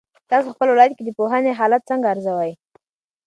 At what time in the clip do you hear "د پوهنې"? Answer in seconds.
1.05-1.57